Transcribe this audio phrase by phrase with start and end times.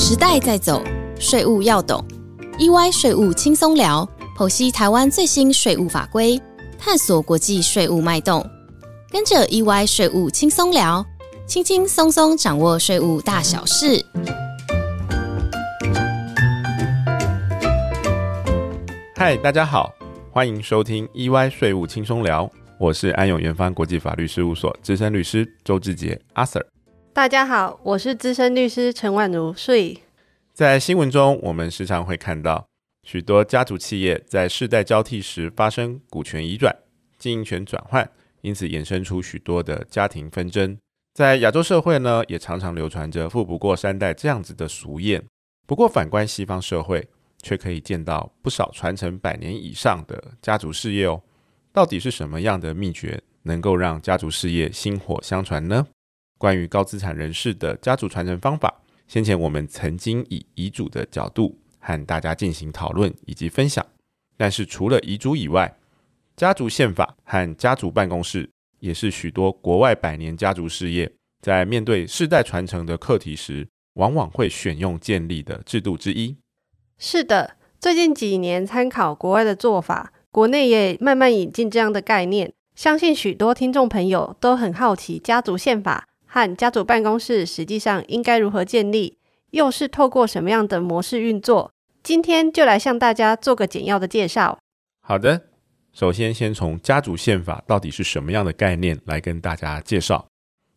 [0.00, 0.80] 时代在走，
[1.18, 2.02] 税务要懂。
[2.56, 6.40] EY 税务轻松聊，剖析台湾最新税务法规，
[6.78, 8.48] 探索国际税务脉动。
[9.10, 11.04] 跟着 EY 税务轻松聊，
[11.48, 14.00] 轻轻松松掌握税务大小事。
[19.16, 19.92] 嗨，大家好，
[20.30, 26.64] 欢迎收听 EY 税务轻松聊，我是安永元方国际法律事务所资深律师周志杰阿 Sir。
[27.18, 29.52] 大家好，我是资深律师陈婉如。
[29.52, 30.04] 睡
[30.54, 32.64] 在新闻中，我们时常会看到
[33.02, 36.72] 许多家族企业在世代交替时发生股权移转、
[37.18, 38.08] 经营权转换，
[38.42, 40.78] 因此衍生出许多的家庭纷争。
[41.12, 45.20] 在亚洲社会呢，也常常流传着“富不过三代”这样子的俗谚。
[45.66, 47.08] 不过，反观西方社会，
[47.42, 51.20] 却可以见到不少传承百年以上的家族事业哦。
[51.72, 55.84] 到底是什么样的秘诀，能够让家族事业薪火相传呢？
[56.38, 58.72] 关于高资产人士的家族传承方法，
[59.06, 63.84] 先前我们曾经以遗嘱的角度和大家进行讨论以及分享。
[64.36, 65.76] 但是除了遗嘱以外，
[66.36, 71.10] 家族宪法和家族办公室也是许多国外百年家族事业
[71.42, 76.36] 在面对世代传承的课题时，往往会选用建立的制度之一。
[76.98, 82.52] 是的，最近几年参考国外的做法，国内也慢慢引进这样的概念。
[82.76, 86.07] 相信许多听众朋友都很好奇家族宪法。
[86.30, 89.16] 和家族办公室实际上应该如何建立，
[89.50, 91.72] 又是透过什么样的模式运作？
[92.02, 94.58] 今天就来向大家做个简要的介绍。
[95.00, 95.46] 好的，
[95.92, 100.28] 首先先从家族宪法到底是什么样的概念来跟大家介绍。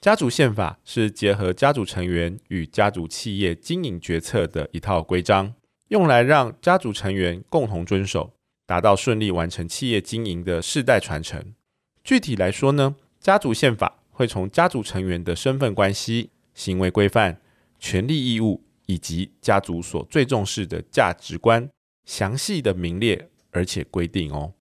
[0.00, 5.54] 家族宪法是结合家族成员与家族企业经营决策的一套规章，
[5.88, 8.32] 用来让家族成员共同遵守，
[8.66, 11.54] 达到顺利完成企业经营的世代传承。
[12.04, 14.00] 具体来说呢，家族宪法。
[14.16, 17.38] 会从家族成员的身份关系、行为规范、
[17.78, 21.68] 权利义务以及家族所最重视的价值观，
[22.06, 24.54] 详细的名列而且规定哦。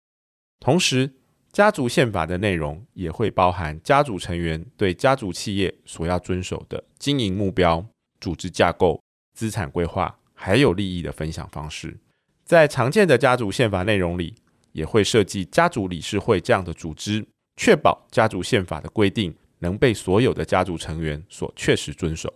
[0.59, 1.09] 同时，
[1.53, 7.85] 家族宪法的内容也会包含家族成员对家族企业所要遵守的经营目标、
[8.19, 9.01] 组织架构、
[9.33, 11.97] 资产规划，还有利益的分享方式。
[12.43, 14.35] 在常见的家族宪法内容里，
[14.73, 17.25] 也会设计家族理事会这样的组织，
[17.55, 19.33] 确保家族宪法的规定。
[19.65, 22.31] 能被所有的家族成员所确实遵守。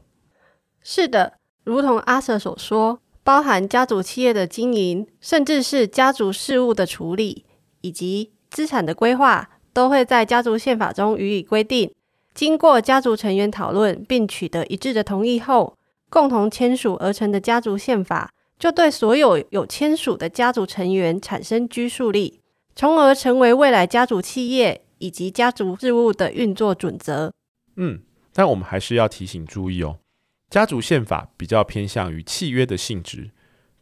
[0.82, 7.46] 是的，如同阿 Sir 所说，包含家族企业的经营，甚至是家族事务的处理，
[7.82, 11.94] 以及资产的规划，都会在家族宪法中予以规定。
[12.34, 15.78] 经过家族成员讨论并取得一致的同意后，
[16.10, 22.42] 共同签署而成的家族宪法，就对所有有签署的家族成员产生拘束力，
[22.76, 24.82] 从而成为未来家族企业。
[25.00, 27.34] 以及家族事务的运作准则。
[27.76, 28.02] 嗯，
[28.32, 30.00] 但我们还是要提醒注意哦，
[30.50, 33.32] 家族宪法比较偏向于契约的性质。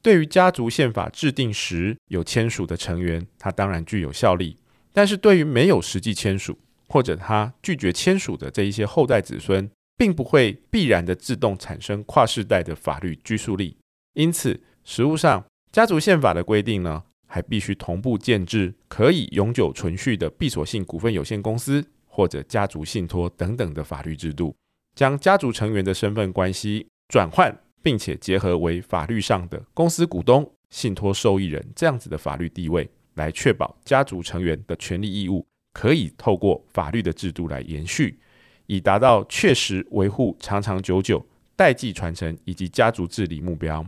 [0.01, 4.55] 对于家族宪法制定时有签署的成员，它当然具有效力；
[4.93, 6.57] 但是对于没有实际签署
[6.87, 13.75] 或者他拒绝签署的这一些后代子孙，并不会必然的自动产生跨世代的法律拘束力。
[14.13, 17.03] 因此，实务上家族宪法的规定呢？
[17.27, 24.55] 还必须同步建制可以永久存续的闭锁性股份有限公司或者家族信托等等的法律制度，
[24.95, 38.17] 将家族成员的身份关系转换，并且结合为法律上的公司股东、信托受益人这样子的法律地位，来确保家族成员的权利义务可以透过法律的制度来延续，
[38.65, 41.23] 以达到确实维护长长久久
[41.55, 43.85] 代际传承以及家族治理目标。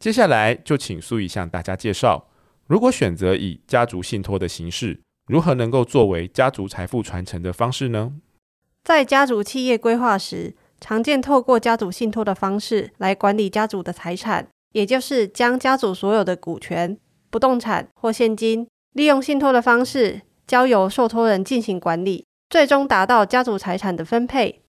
[0.00, 2.24] 接下来就请苏怡向大家介绍。
[2.68, 8.12] 如果选择以家族信托的形式，如何能够作为家族财富传承的方式呢？
[8.84, 16.98] 在家族企业规划时，常见透过家族信托的方式来管理家族的财产，也就是将家族所有的股权、
[17.30, 24.60] 不动产或现金，利用信托的方式交由受托人进行管理，最终达到家族财产的分配。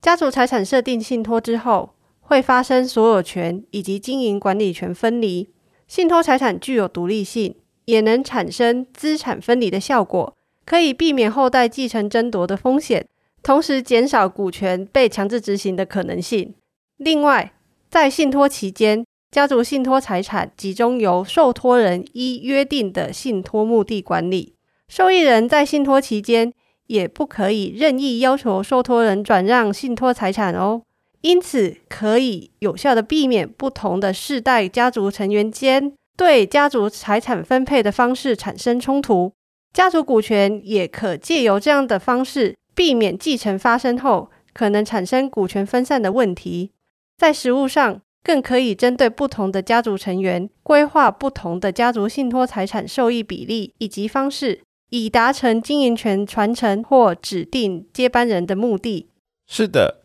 [0.00, 5.50] 家族财产设定信托之后，会发生所有权以及经营管理权分离。
[5.92, 7.54] 信托财产具有独立性，
[7.84, 10.34] 也能产生资产分离的效果，
[10.64, 13.06] 可以避免后代继承争夺的风险，
[13.42, 16.54] 同时减少股权被强制执行的可能性。
[16.96, 17.52] 另外，
[17.90, 24.54] 在信托期间，家族信托财产集中由受托人依约定的信托目的管理，
[24.88, 26.54] 受益人在信托期间
[26.86, 30.84] 也不可以任意要求受托人转让信托财产哦。
[31.22, 39.32] 因此，可以有效的避免不同的世代家族成员间对家族财产分配的方式产生冲突。
[39.72, 46.72] 家族股权也可借由这样的方式避免继承发生后可能产生股权分散的问题。
[47.16, 54.60] 在实务上，更可以针对不同的家族成员，规划不同的家族信托财产受益比例以及方式，
[54.90, 59.08] 以达成经营权传承或指定接班人的目的。
[59.46, 60.01] 是的，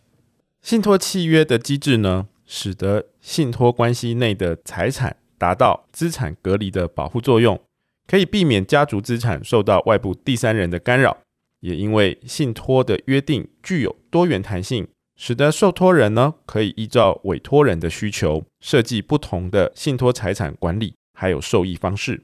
[0.67, 7.57] 信托契约的机制呢，使得信托关系内的财产达到资产隔离的保护作用，
[8.05, 11.19] 可以避免家族资产受到外部第三人的干扰。
[11.61, 14.85] 也因为信托的约定具有多元弹性。
[15.15, 22.21] 使得受托人呢可以依照委托人的需求设计不同的信托财产管理还有受益方式，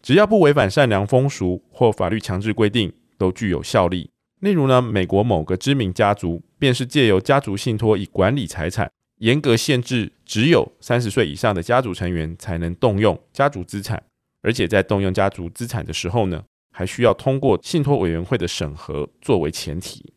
[0.00, 4.08] 只要不违反善良风俗或法律强制规定，都具有效力。
[4.40, 8.88] 例如呢，美国某个知名家族便是借由家族信托以管理财产，
[9.18, 14.00] 严格限制只有三十岁以上的家族成员才能动用家族资产，
[14.42, 20.12] 而且在动用家族资产的时候呢，还需要通过信托委员会的审核作为前提。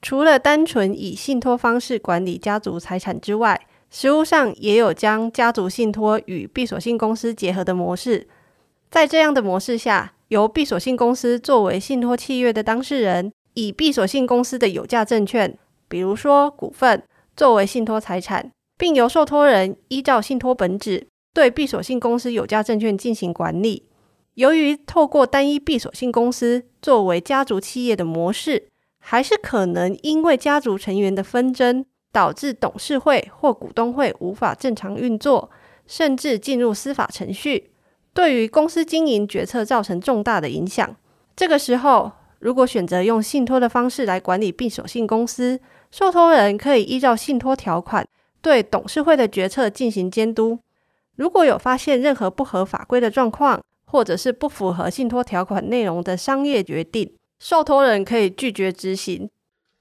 [0.00, 8.28] 除了单纯以信托方式管理家族财产之外，实务上也有将家族信托与闭锁性公司结合的模式。
[8.88, 17.02] 在这样的模式下，由闭锁性公司作为信托契约的当事人，以闭锁性公司的有价证券，比如说股份，
[17.36, 23.88] 作为信托财产，并由受托人依照信托本质对闭锁性公司有价证券进行管理。
[24.34, 28.68] 由于透过单一闭锁性公司作为家族企业的模式。
[29.00, 35.50] 还是可能因为家族成员的纷争，导致董事会或股东会无法正常运作，
[35.86, 37.70] 甚至进入司法程序，
[38.12, 40.94] 对于公司经营决策造成重大的影响。
[41.34, 45.58] 这个时候，如果选择用信托的方式来管理闭锁性公司，
[45.90, 48.06] 受托人可以依照信托条款
[48.40, 50.58] 对董事会的决策进行监督。
[51.16, 59.30] 如果有发现任何不合法规的状况，或者是不符合信托条款内容的商业决定，受托人可以拒绝执行。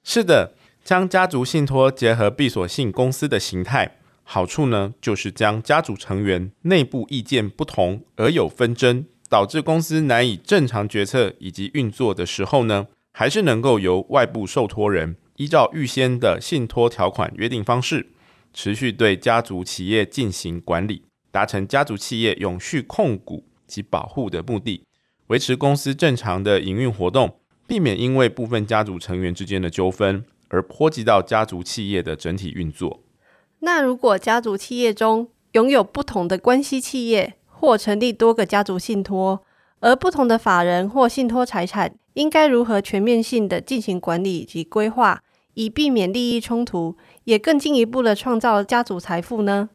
[0.04, 18.08] 是的，将家族信托结合闭锁性公司的形态，好处呢，就是将家族成员内部意见不同而有纷争，导致公司难以正常决策以及运作的时候呢，还是能够由外部受托人依照预先的信托条款约定方式，
[18.54, 24.84] 持续对家族企业进行管理，达成家族企业永续控股及保护的目的，
[25.28, 27.40] 维持公司正常的营运活动。
[27.68, 33.04] 避免因为部分家族成员之间的纠纷而波及到家族企业的整体运作。
[33.60, 39.44] 那如果家族企业中拥有不同的关系企业，或成立多个家族信托，
[39.82, 45.22] 而不同的法人或信托财产，应该如何全面性的进行管理及规划，
[45.58, 49.70] 以避免利益冲突，也更进一步的创造家族财富呢？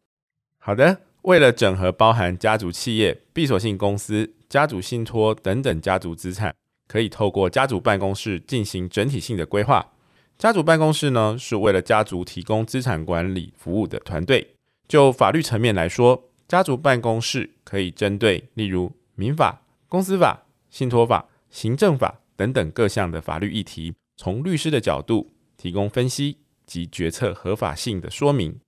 [0.59, 6.55] 好的，为了整合包含家族企业、闭锁性公司、家族信托等等家族资产。
[6.89, 9.93] 可以透过家族办公室进行整体性的规划。
[10.37, 14.55] 家族办公室呢，是为了家族提供资产管理服务的团队。
[14.87, 25.31] 就法律层面来说，家族办公室可以针对例如民法、公司法、信托法、行政法等等各项的法律议题，从律师的角度
[25.63, 28.59] 提供分析及决策合法性的说明，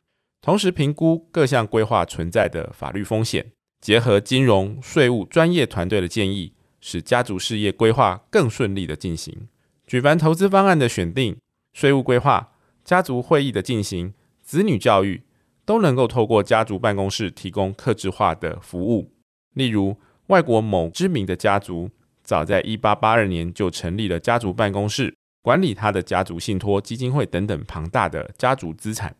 [0.40, 3.50] 同时评估各项规划存在的法律风险，
[3.80, 6.52] 结合金融、税务专业团队的建议。
[6.80, 9.48] 使家族事业规划更顺利的进行，
[9.88, 11.36] 举凡投资方案的选定、
[11.72, 12.52] 税务规划、
[12.84, 15.22] 家族会议的进行、子女教育，
[15.64, 19.10] 都能够透过家族办公室提供客制化的服务。
[19.54, 21.90] 例如，外国某知名的家族，
[22.22, 29.14] 早在一八八二年就成立了家族办公室，管理他的家族信托基金会等等庞大的家族资产。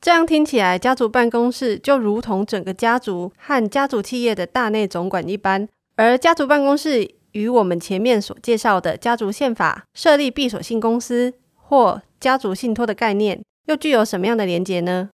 [0.00, 5.68] 这样听起来，家族办公室就如同整个家族和家族企业的大内总管一般。
[5.96, 15.10] 而家族办公室与我们前面所介绍的家族宪法设立闭锁性公司或家族信托的概念，又具有什么样的连结呢？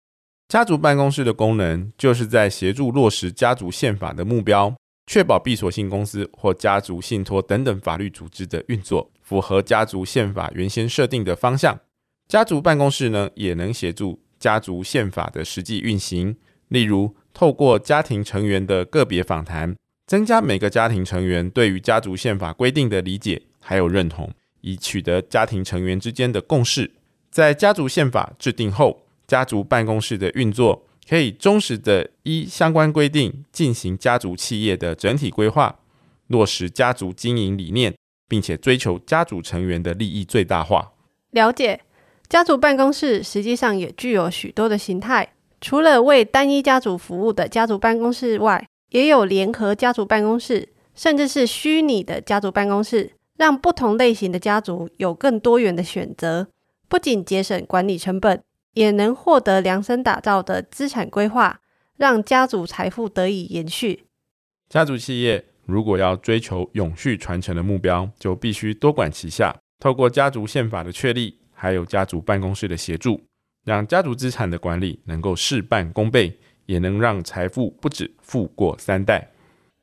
[0.47, 4.75] 家族办公室的功能就是在协助落实家族宪法的目标，
[5.07, 11.79] 确保闭锁性公司或家族信托等等法律组织的运作符合家族宪法原先设定的方向。
[12.27, 16.35] 家族办公室呢，也能协助家族宪法的实际运行，
[16.69, 19.75] 例如透过家庭成员的个别访谈。
[20.07, 24.31] 增加每个家庭成员对于家族宪法规定的理解还有认同，
[24.61, 26.89] 以取得家庭成员之间的共识。
[27.29, 35.77] 在家族宪法制定后，家族办公室的运作可以忠实的依相关规定进行家族企业的整体规划，
[36.25, 37.93] 落实家族经营理念，
[38.29, 40.93] 并且追求家族成员的利益最大化。
[41.31, 41.81] 了解，
[42.29, 48.65] 家族办公室实际上也具有许多的形态，除了为单一家族服务的家族办公室外。
[48.91, 56.47] 也有联合家族办公室，甚至是虚拟的家族办公室，让不同类型的家族有更多元的选择，
[56.87, 58.41] 不仅节省管理成本，
[58.73, 61.59] 也能获得量身打造的资产规划，
[61.97, 64.05] 让家族财富得以延续。
[64.67, 73.21] 家族企业如果要追求永续传承的目标，就必须多管齐下，透过家族宪法的确立，还有家族办公室的协助，
[73.63, 79.31] 让家族资产的管理能够事半功倍，也能让财富不止富过三代。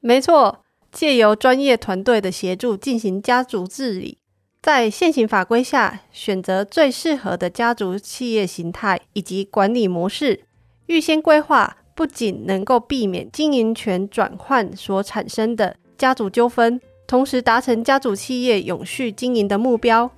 [0.00, 4.19] 没错，借由专业团队的协助进行家族治理，
[4.62, 10.45] 在现行法规下选择最适合的家族企业形态以及管理模式，
[10.87, 20.09] 预先规划，不仅能够避免经营权转换所产生的家族纠纷，同时达成家族企业永续经营的目标。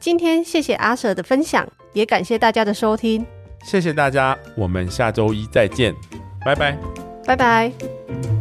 [0.00, 3.24] 今天谢谢阿舍的分享，也感谢大家的收听，
[3.62, 5.94] 谢谢大家，我们下周一再见，
[6.42, 6.78] 拜拜。
[7.26, 8.39] 拜拜。